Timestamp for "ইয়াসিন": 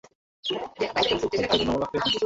1.85-2.17